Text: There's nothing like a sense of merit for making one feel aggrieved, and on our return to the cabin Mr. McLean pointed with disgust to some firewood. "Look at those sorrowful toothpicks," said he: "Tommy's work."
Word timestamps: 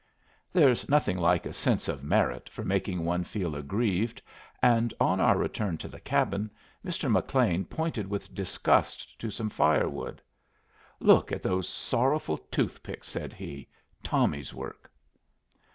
There's 0.51 0.89
nothing 0.89 1.19
like 1.19 1.45
a 1.45 1.53
sense 1.53 1.87
of 1.87 2.03
merit 2.03 2.49
for 2.49 2.63
making 2.63 3.05
one 3.05 3.23
feel 3.23 3.55
aggrieved, 3.55 4.19
and 4.59 4.91
on 4.99 5.19
our 5.21 5.37
return 5.37 5.77
to 5.77 5.87
the 5.87 5.99
cabin 5.99 6.49
Mr. 6.83 7.07
McLean 7.07 7.65
pointed 7.65 8.07
with 8.07 8.33
disgust 8.33 9.19
to 9.19 9.29
some 9.29 9.51
firewood. 9.51 10.19
"Look 10.99 11.31
at 11.31 11.43
those 11.43 11.69
sorrowful 11.69 12.39
toothpicks," 12.49 13.09
said 13.09 13.31
he: 13.31 13.67
"Tommy's 14.03 14.55
work." 14.55 14.89